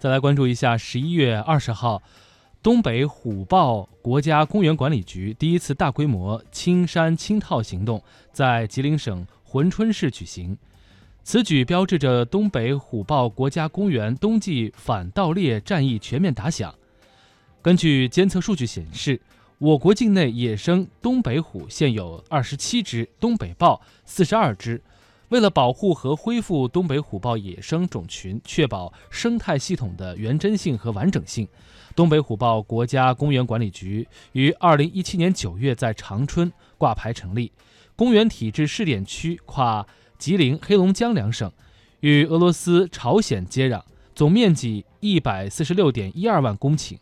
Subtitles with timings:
[0.00, 2.02] 再来关注一下十一月二十号，
[2.62, 8.02] 东北虎豹国家公园管理局第一次大规模青山清套行动
[8.32, 10.56] 在吉林省珲春市举行。
[11.22, 16.74] 此举标志着东北虎豹国家公园冬季反盗猎战役全面打响。
[17.60, 19.20] 根据监测数据显示，
[19.58, 24.80] 我国境内野生东北虎现有二十七只，东北豹四十二只。
[25.30, 31.46] 为了保护和恢复东北虎豹野生种群，确保生态系统的原真性和完整性，
[31.94, 37.52] 东北虎豹国家公园管理局于二零一七年九月在长春挂牌成立，
[37.94, 39.86] 公园体制试点区跨
[40.18, 41.50] 吉林、黑龙江两省，
[42.00, 43.80] 与俄罗斯、朝鲜接壤，
[44.16, 46.98] 总面积一百四十六点一二万公顷。